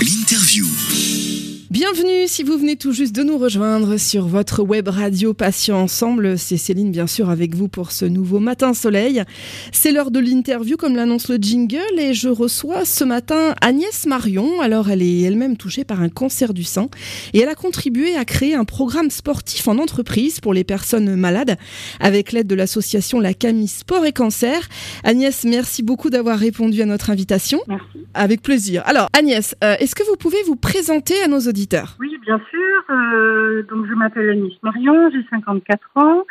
[0.00, 1.55] L'interview.
[1.68, 6.38] Bienvenue si vous venez tout juste de nous rejoindre sur votre web radio Patients Ensemble.
[6.38, 9.24] C'est Céline bien sûr avec vous pour ce nouveau matin soleil.
[9.72, 14.60] C'est l'heure de l'interview comme l'annonce le jingle et je reçois ce matin Agnès Marion.
[14.60, 16.86] Alors elle est elle-même touchée par un cancer du sein
[17.32, 21.58] et elle a contribué à créer un programme sportif en entreprise pour les personnes malades
[21.98, 24.68] avec l'aide de l'association La Camille Sport et Cancer.
[25.02, 27.60] Agnès, merci beaucoup d'avoir répondu à notre invitation.
[27.66, 28.06] Merci.
[28.14, 28.84] Avec plaisir.
[28.86, 31.55] Alors Agnès, euh, est-ce que vous pouvez vous présenter à nos auditeurs
[31.98, 32.82] Oui, bien sûr.
[32.90, 36.24] Euh, donc, je m'appelle Agnès Marion, j'ai 54 ans.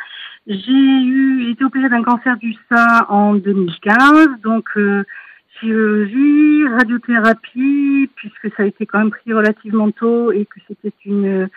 [0.46, 4.28] J'ai eu été opérée d'un cancer du sein en 2015.
[4.42, 5.02] Donc, euh,
[5.58, 11.48] chirurgie, radiothérapie, puisque ça a été quand même pris relativement tôt et que c'était une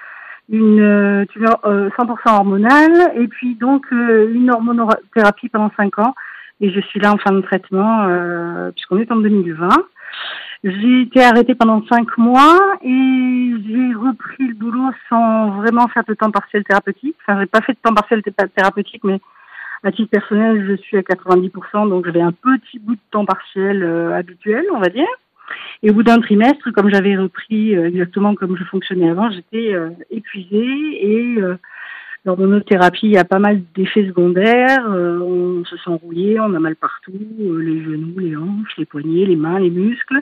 [0.51, 3.11] une euh, tumeur euh, 100% hormonale.
[3.15, 6.15] Et puis donc une hormonothérapie pendant 5 ans.
[6.59, 8.07] Et je suis là en fin de traitement
[8.71, 9.69] puisqu'on est en 2020.
[10.61, 16.13] J'ai été arrêtée pendant cinq mois et j'ai repris le boulot sans vraiment faire de
[16.13, 17.15] temps partiel thérapeutique.
[17.21, 18.21] Enfin, j'ai pas fait de temps partiel
[18.55, 19.21] thérapeutique, mais
[19.83, 23.83] à titre personnel, je suis à 90%, donc j'avais un petit bout de temps partiel
[23.83, 25.07] euh, habituel, on va dire.
[25.81, 29.73] Et au bout d'un trimestre, comme j'avais repris euh, exactement comme je fonctionnais avant, j'étais
[29.73, 31.37] euh, épuisée et
[32.25, 34.85] l'hormonothérapie, il y a pas mal d'effets secondaires.
[34.89, 39.37] on se sent rouillé, on a mal partout, les genoux, les hanches, les poignets, les
[39.37, 40.21] mains, les muscles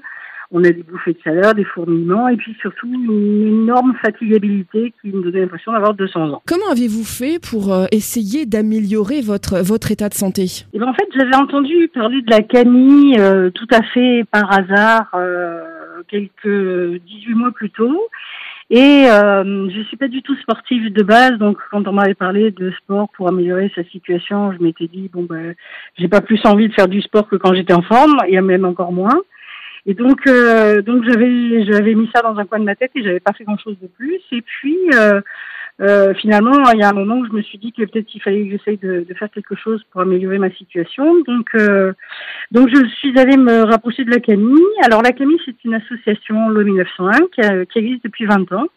[0.52, 5.10] on a des bouffées de chaleur, des fourmillements et puis surtout une énorme fatigabilité qui
[5.10, 6.42] me donnait l'impression d'avoir 200 ans.
[6.46, 10.44] Comment avez-vous fait pour euh, essayer d'améliorer votre, votre état de santé?
[10.44, 14.24] Et eh ben, En fait, j'avais entendu parler de la camille euh, tout à fait
[14.32, 15.64] par hasard euh,
[16.08, 18.08] quelques 18 mois plus tôt.
[18.70, 22.52] Et euh, je suis pas du tout sportive de base, donc quand on m'avait parlé
[22.52, 25.56] de sport pour améliorer sa situation, je m'étais dit bon ben
[25.98, 28.66] j'ai pas plus envie de faire du sport que quand j'étais en forme, et même
[28.66, 29.22] encore moins.
[29.88, 33.04] Et donc, euh, donc j'avais, j'avais mis ça dans un coin de ma tête et
[33.04, 34.22] j'avais pas fait grand chose de plus.
[34.34, 35.22] Et puis, euh,
[35.80, 38.22] euh, finalement, il y a un moment où je me suis dit que peut-être qu'il
[38.22, 41.22] fallait que j'essaye de, de, faire quelque chose pour améliorer ma situation.
[41.26, 41.94] Donc, euh,
[42.52, 44.58] donc je suis allée me rapprocher de la Camille.
[44.84, 48.68] Alors, la Camille, c'est une association LO 1901 qui, qui, existe depuis 20 ans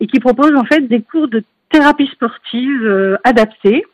[0.00, 3.84] et qui propose en fait des cours de thérapie sportive euh, adaptés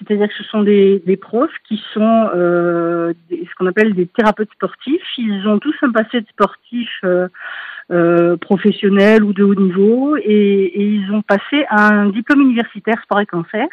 [0.00, 4.50] c'est-à-dire que ce sont des, des profs qui sont euh, ce qu'on appelle des thérapeutes
[4.52, 5.02] sportifs.
[5.18, 7.28] Ils ont tous un passé de sportifs euh,
[7.90, 13.26] euh, professionnels ou de haut niveau et, ils ont passé un diplôme universitaire sport et
[13.26, 13.66] cancer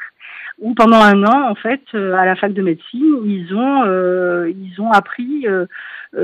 [0.60, 3.86] où pendant un an, en fait, à la fac de médecine, ils ont
[4.48, 5.46] ils ont appris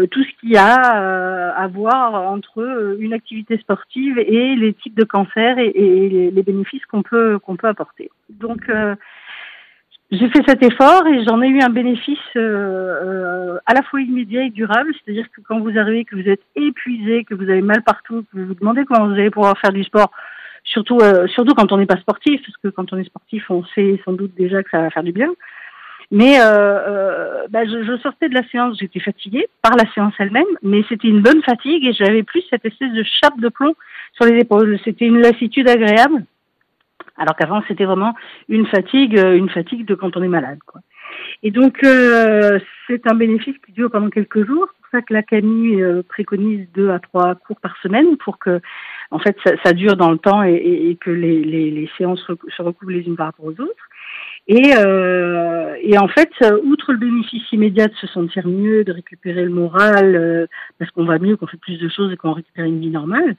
[0.09, 5.03] tout ce qu'il y a à voir entre une activité sportive et les types de
[5.03, 8.09] cancers et, et les bénéfices qu'on peut qu'on peut apporter.
[8.31, 8.67] Donc
[10.13, 13.99] j'ai fait cet effort et j'en ai eu un bénéfice euh, euh, à la fois
[13.99, 17.63] immédiat et durable, c'est-à-dire que quand vous arrivez, que vous êtes épuisé, que vous avez
[17.63, 20.11] mal partout, que vous vous demandez comment vous allez pouvoir faire du sport,
[20.63, 23.63] surtout euh, surtout quand on n'est pas sportif, parce que quand on est sportif, on
[23.73, 25.31] sait sans doute déjà que ça va faire du bien.
[26.11, 30.13] Mais euh, euh bah, je, je, sortais de la séance, j'étais fatiguée par la séance
[30.19, 33.73] elle-même, mais c'était une bonne fatigue et j'avais plus cette espèce de chape de plomb
[34.13, 34.79] sur les épaules.
[34.83, 36.23] C'était une lassitude agréable.
[37.17, 38.15] Alors qu'avant, c'était vraiment
[38.49, 40.59] une fatigue, euh, une fatigue de quand on est malade.
[41.41, 44.67] Et donc, euh, c'est un bénéfice qui dure pendant quelques jours.
[44.67, 48.39] C'est pour ça que la Camille euh, préconise deux à trois cours par semaine pour
[48.39, 48.61] que,
[49.11, 53.15] en fait, ça, dure dans le temps et, que les, séances se recouvrent les unes
[53.15, 53.89] par rapport aux autres.
[54.47, 56.29] Et, euh, et en fait,
[56.63, 60.47] outre le bénéfice immédiat de se sentir mieux, de récupérer le moral,
[60.79, 63.35] parce qu'on va mieux, qu'on fait plus de choses et qu'on récupère une vie normale,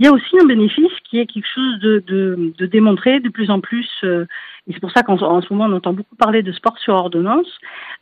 [0.00, 3.28] il y a aussi un bénéfice qui est quelque chose de, de, de démontré de
[3.28, 4.24] plus en plus, euh,
[4.66, 7.46] et c'est pour ça qu'en ce moment on entend beaucoup parler de sport sur ordonnance,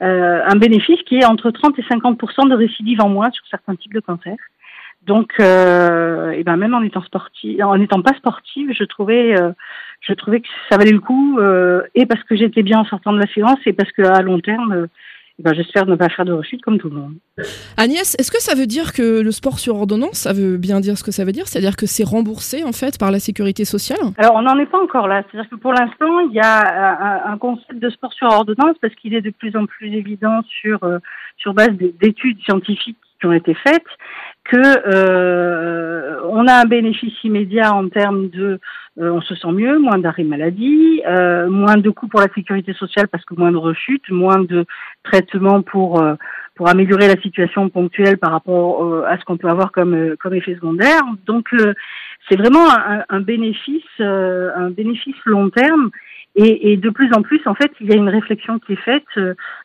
[0.01, 3.75] euh, un bénéfice qui est entre 30 et 50% de récidive en moins sur certains
[3.75, 4.39] types de cancers.
[5.09, 9.53] Donc, euh, et ben même en étant sportif, en n'étant pas sportive, je trouvais, euh,
[10.01, 13.13] je trouvais que ça valait le coup, euh, et parce que j'étais bien en sortant
[13.13, 14.87] de la séance, et parce qu'à long terme,
[15.39, 17.15] ben, j'espère ne pas faire de rechute comme tout le monde.
[17.77, 20.99] Agnès, est-ce que ça veut dire que le sport sur ordonnance, ça veut bien dire
[20.99, 21.47] ce que ça veut dire?
[21.47, 23.99] C'est-à-dire que c'est remboursé en fait par la sécurité sociale?
[24.19, 25.23] Alors on n'en est pas encore là.
[25.31, 28.95] C'est-à-dire que pour l'instant, il y a un, un, concept de sport sur ordonnance parce
[28.97, 30.99] qu'il est de plus en plus évident sur, euh,
[31.37, 33.87] sur base d'études scientifiques qui ont été faites
[34.49, 38.59] que euh, on a un bénéfice immédiat en termes de
[38.99, 42.73] euh, on se sent mieux, moins d'arrêt maladie, euh, moins de coûts pour la sécurité
[42.73, 44.65] sociale parce que moins de rechutes, moins de
[45.05, 46.15] traitements pour euh,
[46.55, 50.35] pour améliorer la situation ponctuelle par rapport euh, à ce qu'on peut avoir comme comme
[50.35, 51.03] effet secondaire.
[51.27, 51.55] Donc
[52.29, 55.91] c'est vraiment un, un bénéfice un bénéfice long terme
[56.35, 58.83] et, et, de plus en plus, en fait, il y a une réflexion qui est
[58.85, 59.19] faite,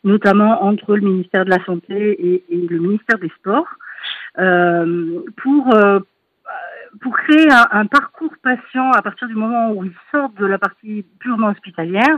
[0.04, 3.68] notamment entre le ministère de la Santé et, et le ministère des Sports,
[4.36, 5.74] pour
[7.02, 11.06] pour créer un, parcours patient à partir du moment où ils sortent de la partie
[11.20, 12.18] purement hospitalière,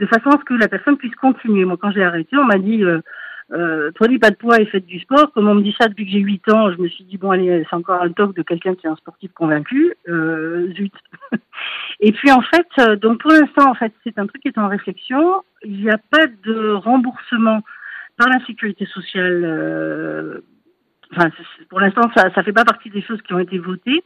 [0.00, 1.64] de façon à ce que la personne puisse continuer.
[1.64, 3.00] Moi, quand j'ai arrêté, on m'a dit euh,
[3.52, 5.32] euh, pas de poids et faites du sport.
[5.32, 7.30] Comme on me dit ça depuis que j'ai 8 ans, je me suis dit bon
[7.30, 9.94] allez, c'est encore un talk de quelqu'un qui est un sportif convaincu.
[10.08, 10.94] Euh, zut.
[12.00, 14.58] et puis en fait, euh, donc pour l'instant, en fait, c'est un truc qui est
[14.58, 15.42] en réflexion.
[15.64, 17.62] Il n'y a pas de remboursement
[18.16, 20.42] par la sécurité sociale.
[21.18, 21.30] Euh, enfin,
[21.68, 24.02] pour l'instant, ça ne fait pas partie des choses qui ont été votées.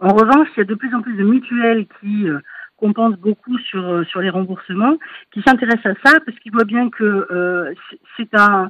[0.00, 2.38] En revanche, il y a de plus en plus de mutuelles qui euh,
[2.76, 4.96] compensent beaucoup sur euh, sur les remboursements,
[5.32, 7.74] qui s'intéressent à ça parce qu'ils voient bien que euh,
[8.16, 8.68] c'est un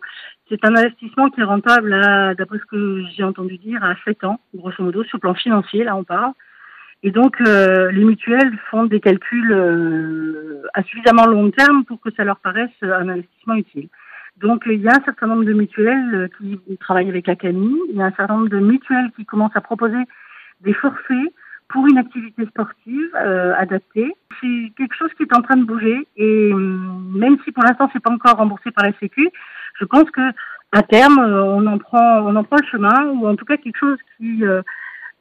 [0.51, 1.91] un investissement qui est rentable,
[2.39, 5.85] d'après ce que j'ai entendu dire, à 7 ans, grosso modo, sur le plan financier,
[5.85, 6.33] là on parle.
[7.03, 9.53] Et donc, les mutuelles font des calculs
[10.73, 13.91] à suffisamment long terme pour que ça leur paraisse un investissement utile.
[14.41, 17.97] Donc, il y a un certain nombre de mutuelles qui travaillent avec la CAMI, il
[17.97, 20.03] y a un certain nombre de mutuelles qui commencent à proposer
[20.61, 21.33] des forfaits
[21.69, 24.15] pour une activité sportive euh, adaptée.
[24.41, 26.07] C'est quelque chose qui est en train de bouger.
[26.17, 29.29] Et hum, même si pour l'instant c'est pas encore remboursé par la Sécu,
[29.79, 30.23] je pense que
[30.73, 33.57] à terme euh, on en prend on en prend le chemin ou en tout cas
[33.57, 34.63] quelque chose qui euh,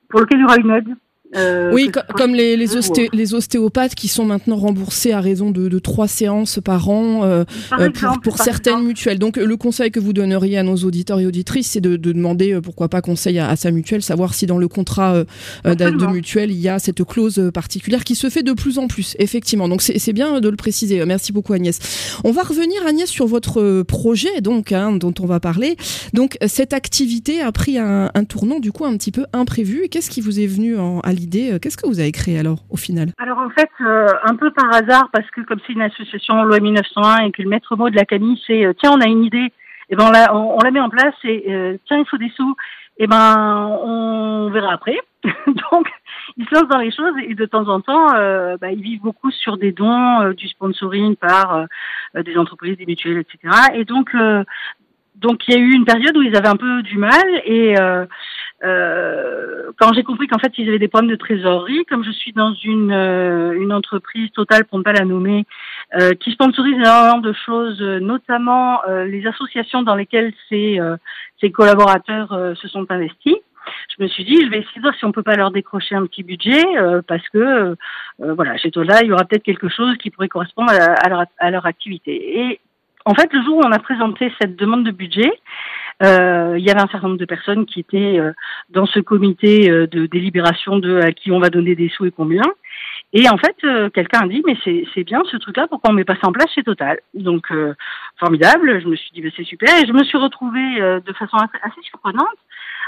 [0.09, 0.95] pour lequel il y aura une aide
[1.35, 2.67] euh, oui, comme les, les,
[3.11, 7.43] les, ostéopathes qui sont maintenant remboursés à raison de, trois séances par an euh,
[7.77, 7.89] euh,
[8.23, 9.19] pour, certaines mutuelles.
[9.19, 12.87] Donc le conseil que vous donneriez à nos auditeurs et auditrices, c'est de, demander pourquoi
[12.87, 15.23] pas conseil à, sa mutuelle, savoir si dans le contrat
[15.65, 19.15] de mutuelle il y a cette clause particulière qui se fait de plus en plus,
[19.19, 19.67] effectivement.
[19.67, 21.03] Donc c'est bien de le préciser.
[21.05, 21.79] Merci beaucoup Agnès.
[22.23, 25.75] On va revenir Agnès sur votre projet donc hein, dont on va parler.
[26.13, 29.87] Donc cette activité a pris un, tournant du coup un petit peu imprévu.
[29.91, 31.53] Qu'est-ce qui vous est venu en, à l'idée.
[31.53, 33.09] Euh, qu'est-ce que vous avez créé alors au final?
[33.17, 36.59] Alors en fait, euh, un peu par hasard, parce que comme c'est une association loi
[36.59, 39.23] 1901 et que le maître mot de la Camille, c'est euh, tiens, on a une
[39.23, 39.51] idée,
[39.89, 42.55] et ben on la, on, la met en place et tiens, il faut des sous,
[42.97, 44.97] et ben on verra après.
[45.71, 45.87] Donc
[46.37, 48.07] ils se lancent dans les choses et de temps en temps,
[48.59, 51.65] bah, ils vivent beaucoup sur des dons, du sponsoring par
[52.15, 53.53] des entreprises, des mutuelles, etc.
[53.75, 54.13] Et donc
[55.15, 57.75] donc il y a eu une période où ils avaient un peu du mal et
[58.63, 62.33] euh, quand j'ai compris qu'en fait ils avaient des problèmes de trésorerie, comme je suis
[62.33, 65.45] dans une euh, une entreprise totale pour ne pas la nommer,
[65.95, 70.79] euh, qui sponsorise énormément de choses, notamment euh, les associations dans lesquelles ces
[71.39, 73.35] ces collaborateurs se sont investis.
[73.97, 75.93] Je me suis dit, je vais essayer de voir si on peut pas leur décrocher
[75.93, 76.63] un petit budget,
[77.07, 77.75] parce que
[78.19, 81.51] voilà, chez Tola, il y aura peut-être quelque chose qui pourrait correspondre à, leur, à
[81.51, 82.39] leur activité.
[82.39, 82.59] Et
[83.07, 85.33] en fait, le jour où on a présenté cette demande de budget, euh,
[86.01, 88.33] il y avait un certain nombre de personnes qui étaient euh,
[88.69, 92.11] dans ce comité euh, de délibération de à qui on va donner des sous et
[92.11, 92.43] combien.
[93.13, 93.55] Et en fait,
[93.93, 96.51] quelqu'un a dit mais c'est bien ce truc-là, pourquoi on met pas ça en place
[96.53, 96.99] chez Total?
[97.13, 97.47] Donc
[98.19, 98.81] formidable.
[98.81, 102.27] Je me suis dit c'est super et je me suis retrouvée de façon assez surprenante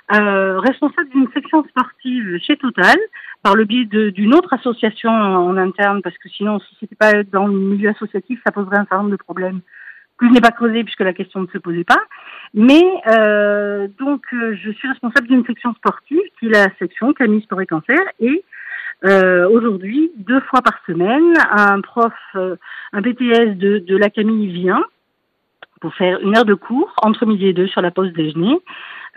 [0.10, 2.98] responsable d'une section sportive chez Total
[3.44, 7.48] par le biais d'une autre association en interne parce que sinon si c'était pas dans
[7.48, 9.62] le milieu associatif ça poserait un certain nombre de problèmes
[10.20, 12.02] que je n'ai pas creusé puisque la question ne se posait pas.
[12.54, 17.42] Mais euh, donc, euh, je suis responsable d'une section sportive qui est la section Camille
[17.42, 18.00] Sport et Cancer.
[18.20, 18.44] Et
[19.06, 22.56] euh, aujourd'hui, deux fois par semaine, un prof, euh,
[22.92, 24.84] un BTS de, de la Camille vient
[25.80, 28.60] pour faire une heure de cours entre midi et deux sur la pause déjeuner.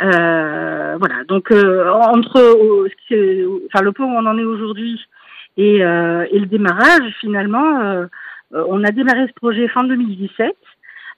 [0.00, 1.24] Euh, voilà.
[1.24, 2.38] Donc entre,
[3.66, 5.04] enfin le point où on en est aujourd'hui
[5.56, 8.06] et, et, le démarrage, finalement,
[8.52, 10.54] on a démarré ce projet fin 2017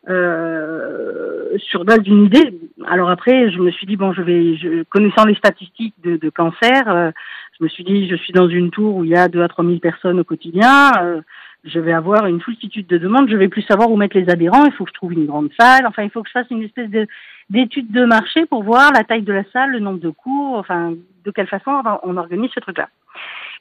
[0.08, 2.58] euh, sur base d'une idée.
[2.86, 6.30] Alors après, je me suis dit bon, je vais, je, connaissant les statistiques de, de
[6.30, 7.10] cancer, euh,
[7.58, 9.48] je me suis dit je suis dans une tour où il y a deux à
[9.48, 10.92] trois mille personnes au quotidien.
[11.00, 11.20] Euh,
[11.64, 13.30] je vais avoir une foultitude de demandes.
[13.30, 14.66] Je vais plus savoir où mettre les adhérents.
[14.66, 15.86] Il faut que je trouve une grande salle.
[15.86, 17.06] Enfin, il faut que je fasse une espèce de
[17.50, 20.94] d'étude de marché pour voir la taille de la salle, le nombre de cours, enfin,
[21.24, 22.88] de quelle façon on organise ce truc-là.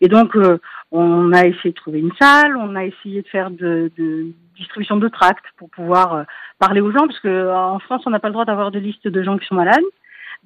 [0.02, 0.58] Et donc, euh,
[0.92, 4.98] on a essayé de trouver une salle, on a essayé de faire de, de distribution
[4.98, 6.24] de tracts pour pouvoir euh,
[6.60, 9.08] parler aux gens, parce que en France, on n'a pas le droit d'avoir de liste
[9.08, 9.84] de gens qui sont malades.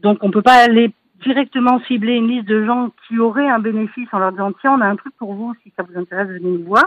[0.02, 0.92] Donc, on peut pas aller
[1.24, 4.82] directement cibler une liste de gens qui auraient un bénéfice en leur disant tiens, on
[4.82, 6.86] a un truc pour vous, si ça vous intéresse, venez nous voir.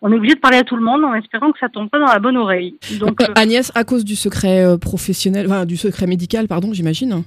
[0.00, 1.98] On est obligé de parler à tout le monde en espérant que ça tombe pas
[1.98, 2.76] dans la bonne oreille.
[3.00, 7.22] Donc, euh, Agnès, à cause du secret professionnel, enfin du secret médical, pardon, j'imagine.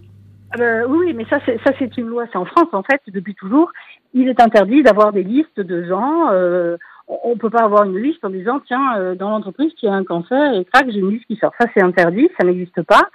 [0.60, 2.25] Euh, oui, mais ça, c'est ça, c'est une loi.
[2.32, 3.72] C'est en France, en fait, depuis toujours.
[4.14, 6.30] Il est interdit d'avoir des listes de gens.
[6.32, 9.88] Euh, on ne peut pas avoir une liste en disant tiens, euh, dans l'entreprise qui
[9.88, 11.51] a un cancer et crac, j'ai une liste qui sort.
[11.59, 12.29] Ça, c'est interdit.
[12.39, 13.09] Ça n'existe pas.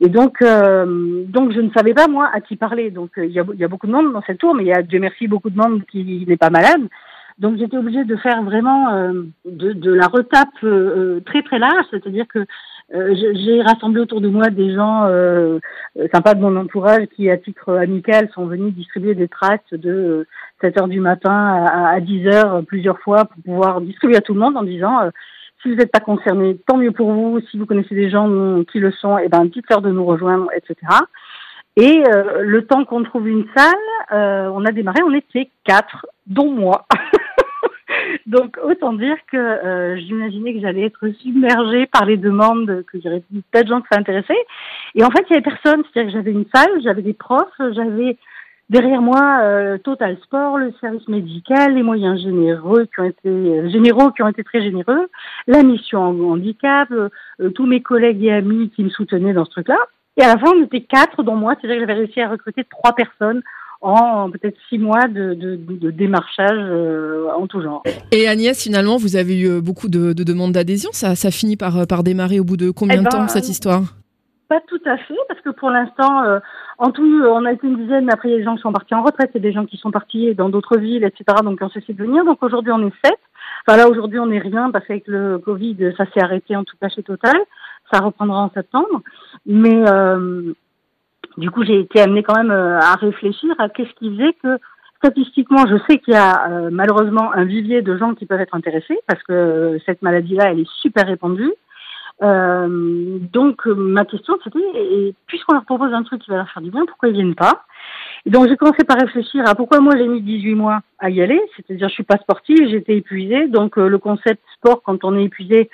[0.00, 2.90] Et donc, euh, donc, je ne savais pas moi à qui parler.
[2.90, 4.72] Donc, il y a, y, a, beaucoup de monde dans cette tour, mais il y
[4.72, 6.88] a, Dieu merci, beaucoup de monde qui n'est pas malade.
[7.38, 8.92] Donc j'étais obligée de faire vraiment
[9.46, 10.50] de, de, la retape
[11.24, 12.46] très très large, c'est-à-dire que
[12.92, 15.08] j'ai rassemblé autour de moi des gens
[16.12, 20.26] sympas de mon entourage qui, à titre amical, sont venus distribuer des tracts de
[20.60, 24.40] 7 heures du matin à, 10 heures plusieurs fois pour pouvoir distribuer à tout le
[24.40, 24.98] monde en disant
[25.62, 27.40] si vous n'êtes pas concerné, tant mieux pour vous.
[27.50, 28.28] Si vous connaissez des gens
[28.70, 30.76] qui le sont, eh ben dites-leur de nous rejoindre, etc.
[31.76, 33.74] Et euh, le temps qu'on trouve une salle,
[34.12, 36.86] euh, on a démarré, on était quatre, dont moi.
[38.26, 43.22] Donc autant dire que euh, j'imaginais que j'allais être submergée par les demandes, que j'aurais
[43.30, 44.44] peut-être de gens qui s'intéressaient.
[44.94, 45.82] Et en fait, il y avait personne.
[45.92, 48.16] C'est-à-dire que j'avais une salle, j'avais des profs, j'avais
[48.72, 53.68] derrière moi euh, Total Sport, le service médical, les moyens généreux qui ont été euh,
[53.68, 55.08] généraux qui ont été très généreux,
[55.46, 57.10] la mission handicap, euh,
[57.54, 59.78] tous mes collègues et amis qui me soutenaient dans ce truc-là.
[60.16, 62.64] Et à la fin, on était quatre, dont moi, c'est-à-dire que j'avais réussi à recruter
[62.64, 63.42] trois personnes
[63.82, 66.58] en peut-être six mois de, de, de démarchage
[67.36, 67.82] en tout genre.
[68.12, 70.90] Et Agnès, finalement, vous avez eu beaucoup de, demandes d'adhésion.
[70.92, 73.48] Ça, ça finit par, par démarrer au bout de combien eh de temps ben, cette
[73.48, 73.82] histoire?
[74.48, 76.22] Pas tout à fait, parce que pour l'instant,
[76.82, 78.62] en tout, on a été une dizaine, mais après, il y a des gens qui
[78.62, 81.04] sont partis en retraite, il y a des gens qui sont partis dans d'autres villes,
[81.04, 81.24] etc.
[81.44, 82.24] Donc, on cessé de venir.
[82.24, 83.18] Donc, aujourd'hui, on est sept.
[83.64, 86.76] Enfin, là, aujourd'hui, on n'est rien parce qu'avec le Covid, ça s'est arrêté, en tout
[86.80, 87.36] cas, chez Total.
[87.92, 89.02] Ça reprendra en septembre.
[89.46, 90.54] Mais, euh,
[91.36, 94.58] du coup, j'ai été amenée quand même euh, à réfléchir à qu'est-ce qui faisait que,
[94.96, 98.54] statistiquement, je sais qu'il y a euh, malheureusement un vivier de gens qui peuvent être
[98.54, 101.52] intéressés parce que cette maladie-là, elle est super répandue.
[102.22, 106.70] Euh, donc ma question c'était, puisqu'on leur propose un truc qui va leur faire du
[106.70, 107.64] bien, pourquoi ils viennent pas?
[108.26, 111.20] Et Donc j'ai commencé par réfléchir à pourquoi moi j'ai mis 18 mois à y
[111.20, 115.16] aller, c'est-à-dire je suis pas sportive, j'étais épuisée, donc euh, le concept sport quand on
[115.16, 115.68] est épuisé,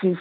[0.00, 0.16] c'est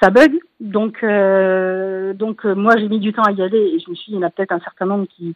[0.00, 0.38] ça bug.
[0.60, 4.12] Donc euh, donc moi j'ai mis du temps à y aller et je me suis
[4.12, 5.34] dit il y en a peut-être un certain nombre qui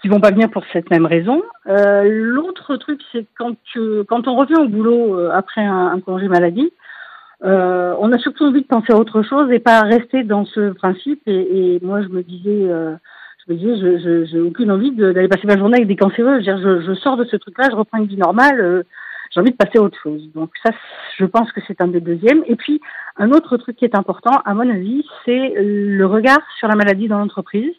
[0.00, 1.42] qui vont pas venir pour cette même raison.
[1.66, 3.56] L'autre truc c'est quand
[4.08, 6.72] quand on revient au boulot après un, un congé maladie
[7.44, 10.72] euh, on a surtout envie de penser à autre chose et pas rester dans ce
[10.72, 11.20] principe.
[11.26, 12.94] Et, et moi, je me disais, euh,
[13.46, 16.40] je me disais, je j'ai aucune envie d'aller passer ma journée avec des cancéreux.
[16.40, 18.84] Je, je, je sors de ce truc-là, je reprends une vie normale.
[19.34, 20.30] J'ai envie de passer à autre chose.
[20.34, 20.70] Donc ça,
[21.18, 22.44] je pense que c'est un des deuxièmes.
[22.46, 22.80] Et puis,
[23.16, 27.08] un autre truc qui est important, à mon avis, c'est le regard sur la maladie
[27.08, 27.74] dans l'entreprise.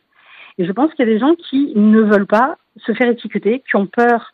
[0.57, 3.63] Et je pense qu'il y a des gens qui ne veulent pas se faire étiqueter,
[3.69, 4.31] qui ont peur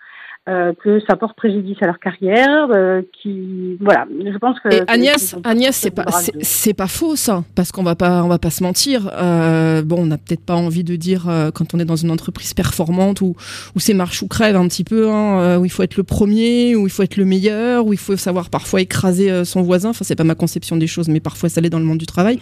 [0.51, 4.05] euh, que ça porte préjudice à leur carrière, euh, qui voilà.
[4.09, 4.73] Je pense que.
[4.73, 6.05] Et Agnès, Agnès, c'est pas
[6.41, 9.09] c'est pas faux ça, parce qu'on va pas on va pas se mentir.
[9.13, 12.53] Euh, bon, on n'a peut-être pas envie de dire quand on est dans une entreprise
[12.53, 13.35] performante où
[13.75, 16.75] où c'est marche ou crève un petit peu, hein, où il faut être le premier,
[16.75, 19.89] où il faut être le meilleur, où il faut savoir parfois écraser son voisin.
[19.89, 22.05] Enfin, c'est pas ma conception des choses, mais parfois ça l'est dans le monde du
[22.05, 22.39] travail.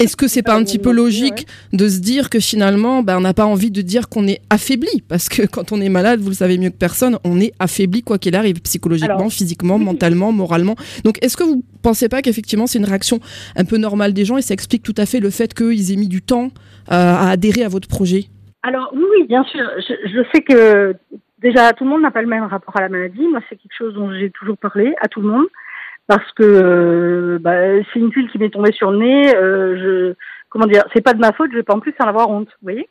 [0.00, 3.20] Est-ce que c'est pas un petit peu logique de se dire que finalement, ben, on
[3.20, 6.30] n'a pas envie de dire qu'on est affaibli, parce que quand on est malade, vous
[6.30, 10.76] le savez mieux que personne, on est affaibli quoi qu'il arrive, psychologiquement, physiquement, mentalement, moralement.
[11.04, 13.20] Donc est-ce que vous pensez pas qu'effectivement c'est une réaction
[13.56, 15.96] un peu normale des gens et ça explique tout à fait le fait qu'ils aient
[15.96, 16.48] mis du temps
[16.90, 18.24] euh, à adhérer à votre projet?
[18.62, 19.64] Alors oui, oui, bien sûr.
[19.78, 20.94] Je, sais que
[21.38, 23.26] déjà tout le monde n'a pas le même rapport à la maladie.
[23.28, 25.46] Moi, c'est quelque chose dont j'ai toujours parlé à tout le monde
[26.06, 29.36] parce que euh, bah, c'est une tuile qui m'est tombée sur le nez.
[29.36, 30.14] Euh, je,
[30.48, 31.50] comment dire, c'est pas de ma faute.
[31.50, 32.48] Je vais pas en plus en avoir honte.
[32.48, 32.88] Vous voyez?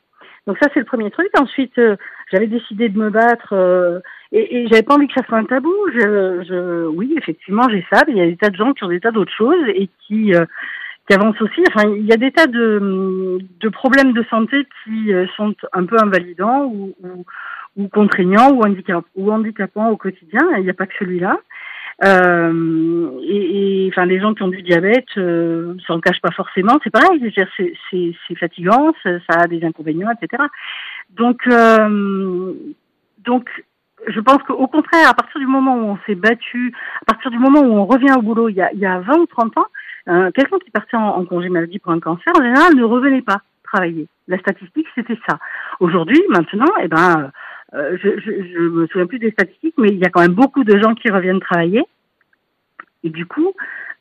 [0.48, 1.30] Donc ça, c'est le premier truc.
[1.40, 1.80] Ensuite,
[2.32, 4.02] j'avais décidé de me battre
[4.32, 5.74] et, et j'avais pas envie que ça soit un tabou.
[5.94, 8.04] Je, je, oui, effectivement, j'ai ça.
[8.08, 9.90] Mais il y a des tas de gens qui ont des tas d'autres choses et
[10.06, 10.46] qui, euh,
[11.08, 11.62] qui avancent aussi.
[11.74, 15.86] Enfin, il y a des tas de, de problèmes de santé qui euh, sont un
[15.86, 17.26] peu invalidants ou, ou,
[17.78, 20.42] ou contraignants ou, handicap, ou handicapants au quotidien.
[20.58, 21.38] Il n'y a pas que celui-là.
[22.04, 26.80] Euh, et, et, enfin, les gens qui ont du diabète euh, s'en cachent pas forcément.
[26.84, 30.44] C'est pareil, c'est fatigant, ça, ça, a des inconvénients, etc.
[31.12, 32.54] Donc, euh,
[33.20, 33.50] donc
[34.08, 37.40] je pense qu'au contraire, à partir du moment où on s'est battu, à partir du
[37.40, 39.58] moment où on revient au boulot, il y a, il y a 20 ou 30
[39.58, 39.68] ans,
[40.10, 43.42] euh, quelqu'un qui partait en, congé maladie pour un cancer, en général, ne revenait pas
[43.64, 44.08] travailler.
[44.28, 45.38] La statistique, c'était ça.
[45.80, 47.32] Aujourd'hui, maintenant, eh ben,
[47.74, 50.34] euh, je, je, je, me souviens plus des statistiques, mais il y a quand même
[50.34, 51.84] beaucoup de gens qui reviennent travailler.
[53.04, 53.54] Et du coup,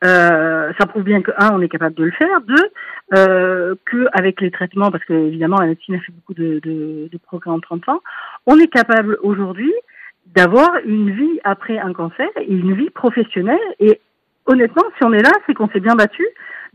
[0.04, 2.40] euh, ça prouve bien que un, on est capable de le faire.
[2.42, 2.70] Deux,
[3.14, 7.08] euh, que avec les traitements, parce que évidemment la médecine a fait beaucoup de, de,
[7.10, 8.00] de progrès en 30 ans,
[8.46, 9.72] on est capable aujourd'hui
[10.34, 13.58] d'avoir une vie après un cancer et une vie professionnelle.
[13.78, 14.00] Et
[14.46, 16.26] honnêtement, si on est là, c'est qu'on s'est bien battu.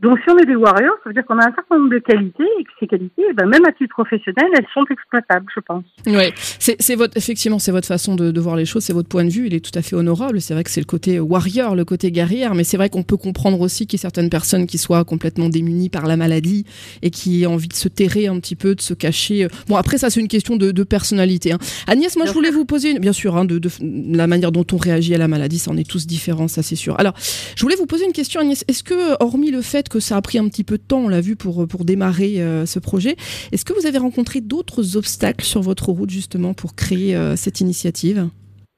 [0.02, 2.00] Donc, si on est des warriors, ça veut dire qu'on a un certain nombre de
[2.00, 5.62] qualités et que ces qualités, eh ben, même à titre professionnel, elles sont exploitables, je
[5.62, 5.84] pense.
[6.06, 9.24] Oui, c'est votre, effectivement, c'est votre façon de, de, voir les choses, c'est votre point
[9.24, 10.42] de vue, il est tout à fait honorable.
[10.42, 13.18] C'est vrai que c'est le côté warrior, le côté guerrière, mais c'est vrai qu'on peut
[13.18, 16.66] comprendre aussi qu'il y a certaines personnes qui soient complètement démunies par la maladie
[17.02, 19.48] et qui aient envie de se terrer un petit peu, de se cacher.
[19.68, 21.54] Bon, après, ça, c'est une question de, de personnalité.
[21.54, 21.60] Hein.
[21.88, 24.78] Agnès, moi, je voulais vous poser, bien sûr, hein, de, de, la manière dont on
[24.78, 27.00] réagit à la maladie, ça en est tous différents, ça c'est sûr.
[27.00, 27.14] Alors,
[27.56, 28.66] je voulais vous poser une question, Agnès.
[28.68, 31.10] Est-ce que, hormis le fait que ça a pris un petit peu de temps, on
[31.10, 33.15] l'a vu, pour, démarrer ce projet.
[33.51, 38.30] Est-ce que vous avez rencontré d'autres obstacles sur votre route justement pour créer cette initiative?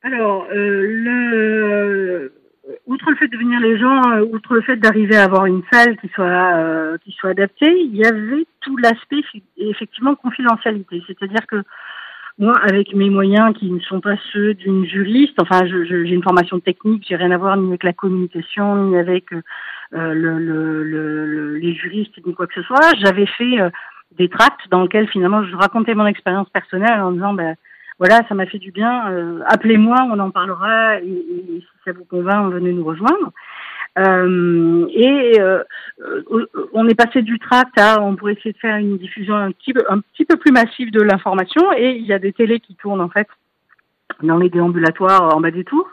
[0.04, 2.32] Alors, le
[2.88, 5.62] outre le fait de venir les gens, euh, outre le fait d'arriver à avoir une
[5.72, 9.22] salle qui soit euh, qui soit adaptée, il y avait tout l'aspect
[9.58, 11.04] effectivement confidentialité.
[11.06, 11.64] C'est-à-dire que
[12.40, 16.60] moi, avec mes moyens qui ne sont pas ceux d'une juriste, enfin, j'ai une formation
[16.60, 19.42] technique, j'ai rien à voir ni avec la communication, ni avec euh,
[19.92, 22.94] le, le, les juristes, ni quoi que ce soit.
[23.00, 23.58] J'avais fait
[24.18, 27.56] des tracts dans lesquels finalement je racontais mon expérience personnelle en disant, ben,
[28.00, 29.10] voilà, ça m'a fait du bien.
[29.10, 31.00] Euh, appelez-moi, on en parlera.
[31.00, 31.06] Et,
[31.60, 33.32] si ça vous convainc, venez nous rejoindre.
[33.98, 35.64] Euh, et euh,
[36.74, 39.74] on est passé du tract à, on pourrait essayer de faire une diffusion un petit
[39.74, 41.72] peu, un petit peu plus massive de l'information.
[41.76, 43.28] Et il y a des télés qui tournent en fait
[44.24, 45.90] dans les déambulatoires en bas des tours.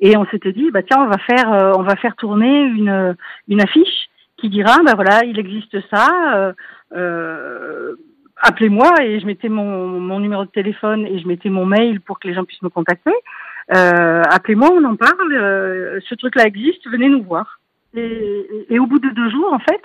[0.00, 3.16] Et on s'était dit, bah tiens, on va faire, on va faire tourner une,
[3.48, 6.54] une affiche qui dira, bah voilà, il existe ça.
[6.94, 7.94] Euh,
[8.36, 12.18] appelez-moi et je mettais mon, mon, numéro de téléphone et je mettais mon mail pour
[12.18, 13.12] que les gens puissent me contacter.
[13.74, 15.32] Euh, appelez-moi, on en parle.
[15.32, 17.60] Euh, ce truc-là existe, venez nous voir.
[17.94, 19.82] Et, au bout de deux jours, en fait,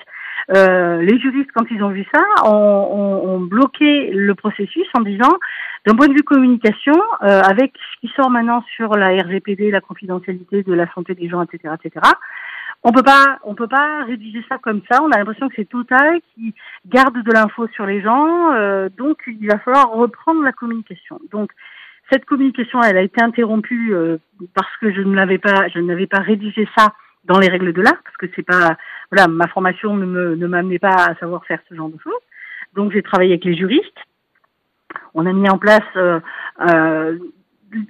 [0.56, 5.02] euh, les juristes, quand ils ont vu ça, ont, ont, ont bloqué le processus en
[5.02, 5.38] disant,
[5.86, 9.82] d'un point de vue communication, euh, avec ce qui sort maintenant sur la RGPD, la
[9.82, 12.06] confidentialité de la santé des gens, etc., etc.,
[12.84, 15.02] on peut pas, on peut pas rédiger ça comme ça.
[15.02, 16.54] On a l'impression que c'est Total qui
[16.86, 21.20] garde de l'info sur les gens, euh, donc il va falloir reprendre la communication.
[21.32, 21.52] Donc
[22.12, 24.18] cette communication, elle a été interrompue euh,
[24.54, 26.94] parce que je ne l'avais pas, je n'avais pas rédigé ça
[27.28, 28.78] dans les règles de l'art parce que c'est pas,
[29.12, 32.14] voilà, ma formation ne me ne m'amenait pas à savoir faire ce genre de choses.
[32.76, 34.00] Donc j'ai travaillé avec les juristes.
[35.14, 37.18] On a mis en place euh,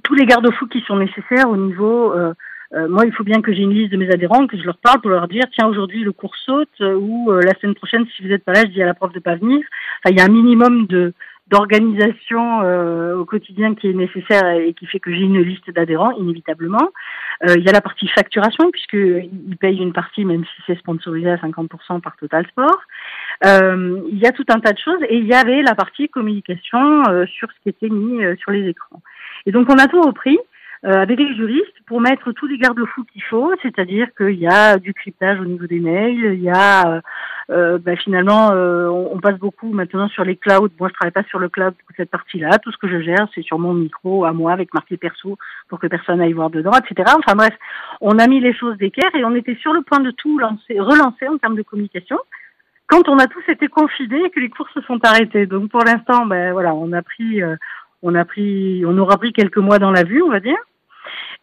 [0.03, 2.13] tous les garde-fous qui sont nécessaires au niveau
[2.73, 4.77] euh, moi, il faut bien que j'ai une liste de mes adhérents, que je leur
[4.77, 8.05] parle pour leur dire, tiens, aujourd'hui le cours saute, euh, ou euh, la semaine prochaine,
[8.15, 9.59] si vous n'êtes pas là, je dis à la prof de pas venir.
[10.03, 11.13] Enfin, il y a un minimum de
[11.49, 12.59] d'organisation
[13.19, 16.91] au quotidien qui est nécessaire et qui fait que j'ai une liste d'adhérents, inévitablement.
[17.45, 21.37] il y a la partie facturation, puisqu'ils payent une partie, même si c'est sponsorisé à
[21.37, 22.81] 50% par Total Sport.
[23.43, 27.03] il y a tout un tas de choses, et il y avait la partie communication
[27.27, 29.01] sur ce qui était mis sur les écrans.
[29.45, 30.37] Et donc, on a tout repris.
[30.85, 34.77] Euh, avec les juristes pour mettre tous les garde-fous qu'il faut, c'est-à-dire qu'il y a
[34.77, 37.01] du cryptage au niveau des mails, il y a euh,
[37.49, 40.69] euh bah, finalement euh, on, passe beaucoup maintenant sur les clouds.
[40.79, 42.59] Moi je travaille pas sur le cloud pour cette partie-là.
[42.59, 45.79] Tout ce que je gère c'est sur mon micro à moi avec marqué perso pour
[45.79, 47.11] que personne aille voir dedans, etc.
[47.17, 47.55] Enfin bref,
[47.99, 50.79] on a mis les choses d'équerre et on était sur le point de tout lancer,
[50.79, 52.19] relancer en termes de communication
[52.85, 55.47] quand on a tous été confinés et que les cours se sont arrêtés.
[55.47, 57.41] Donc pour l'instant, ben voilà, on a pris
[58.01, 60.57] on a pris, on aura pris quelques mois dans la vue, on va dire.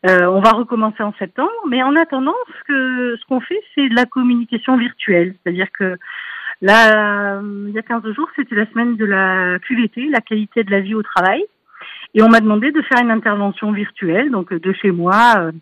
[0.07, 3.88] Euh, on va recommencer en septembre, mais en attendant, ce que ce qu'on fait, c'est
[3.88, 5.97] de la communication virtuelle, c'est-à-dire que
[6.61, 10.71] là, il y a 15 jours, c'était la semaine de la QVT, la qualité de
[10.71, 11.45] la vie au travail,
[12.14, 15.53] et on m'a demandé de faire une intervention virtuelle, donc de chez moi, euh,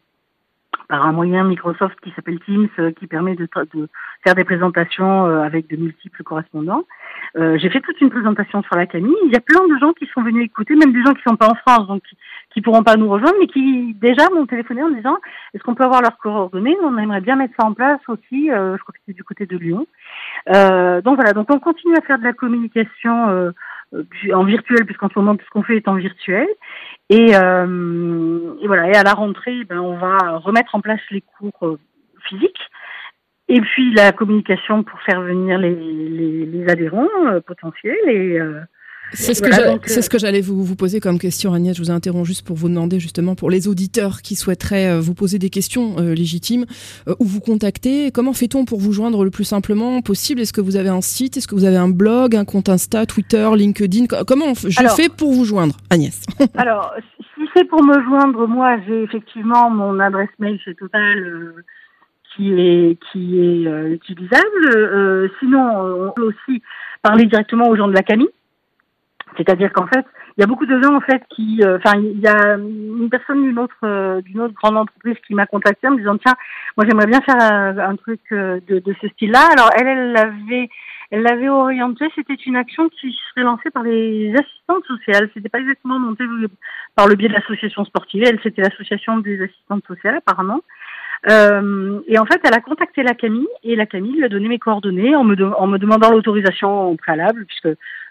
[0.92, 3.88] par un moyen Microsoft qui s'appelle Teams, euh, qui permet de, de,
[4.22, 6.84] faire des présentations avec de multiples correspondants.
[7.36, 9.16] Euh, j'ai fait toute une présentation sur la Camille.
[9.24, 11.36] Il y a plein de gens qui sont venus écouter, même des gens qui sont
[11.36, 12.16] pas en France, donc qui,
[12.52, 15.16] qui pourront pas nous rejoindre, mais qui déjà m'ont téléphoné en disant
[15.54, 16.76] est-ce qu'on peut avoir leurs coordonnées?
[16.82, 18.50] On aimerait bien mettre ça en place aussi.
[18.50, 19.86] Euh, je crois que c'est du côté de Lyon.
[20.54, 23.52] Euh, donc voilà, donc on continue à faire de la communication euh,
[24.32, 26.48] en virtuel, puisqu'en ce moment tout ce qu'on fait est en virtuel.
[27.10, 31.78] Et, et, voilà, et à la rentrée, ben, on va remettre en place les cours
[32.28, 32.70] physiques.
[33.48, 38.60] Et puis la communication pour faire venir les, les, les adhérents euh, potentiels et euh,
[39.12, 41.76] c'est ce, euh, ce, que j'allais vous, vous, poser comme question, Agnès.
[41.76, 45.38] Je vous interromps juste pour vous demander justement pour les auditeurs qui souhaiteraient vous poser
[45.38, 46.66] des questions légitimes
[47.18, 48.10] ou vous contacter.
[48.10, 50.40] Comment fait-on pour vous joindre le plus simplement possible?
[50.40, 51.36] Est-ce que vous avez un site?
[51.36, 54.06] Est-ce que vous avez un blog, un compte Insta, Twitter, LinkedIn?
[54.26, 56.22] Comment je fais pour vous joindre, Agnès?
[56.54, 56.92] Alors,
[57.34, 61.54] si c'est pour me joindre, moi, j'ai effectivement mon adresse mail chez Total
[62.34, 64.76] qui est qui est euh, utilisable.
[64.76, 66.62] Euh, sinon, on peut aussi
[67.02, 68.30] parler directement aux gens de la Camille.
[69.36, 70.04] C'est-à-dire qu'en fait,
[70.36, 73.08] il y a beaucoup de gens en fait qui, euh, enfin, il y a une
[73.10, 76.34] personne d'une autre d'une autre grande entreprise qui m'a contacté en me disant tiens,
[76.76, 79.48] moi j'aimerais bien faire un, truc de, de ce style-là.
[79.52, 80.68] Alors elle, elle l'avait
[81.12, 85.28] elle l'avait orienté, c'était une action qui serait lancée par les assistantes sociales.
[85.34, 86.24] C'était pas exactement monté
[86.96, 88.24] par le biais de l'association sportive.
[88.26, 90.62] Elle, c'était l'association des assistantes sociales, apparemment.
[91.30, 94.48] Euh, et en fait, elle a contacté la Camille et la Camille lui a donné
[94.48, 97.68] mes coordonnées en me, en me demandant l'autorisation préalable, puisque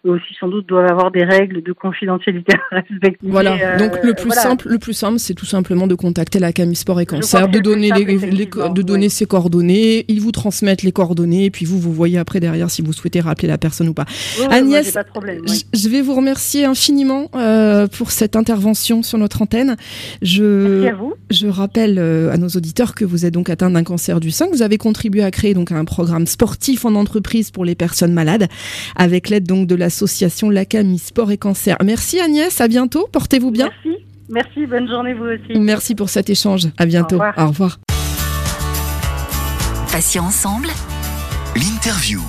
[0.10, 3.28] aussi sans doute doivent avoir des règles de confidentialité à respecter.
[3.28, 3.78] Voilà.
[3.78, 7.02] Donc le plus simple, le plus simple, c'est tout simplement de contacter la Camille Sport
[7.02, 10.06] et Cancer, de donner les, de donner ses coordonnées.
[10.08, 13.20] Ils vous transmettent les coordonnées, et puis vous vous voyez après derrière si vous souhaitez
[13.20, 14.06] rappeler la personne ou pas.
[14.50, 14.98] Agnès,
[15.74, 17.30] je vais vous remercier infiniment
[17.96, 19.76] pour cette intervention sur notre antenne.
[20.22, 21.14] Je, à vous.
[21.30, 24.48] je rappelle à nos auditeurs que vous êtes donc atteint d'un cancer du sein.
[24.52, 28.48] Vous avez contribué à créer donc un programme sportif en entreprise pour les personnes malades,
[28.96, 31.76] avec l'aide donc de l'association Lacami Sport et Cancer.
[31.84, 33.10] Merci Agnès, à bientôt.
[33.12, 33.70] Portez-vous bien.
[33.84, 34.00] Merci.
[34.30, 35.60] Merci, bonne journée vous aussi.
[35.60, 36.70] Merci pour cet échange.
[36.78, 37.18] À bientôt.
[37.18, 37.38] Au revoir.
[37.38, 37.80] Au revoir.
[40.20, 40.70] ensemble.
[41.56, 42.22] L'interview.